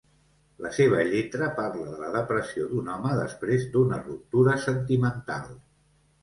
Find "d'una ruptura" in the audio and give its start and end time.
3.77-4.57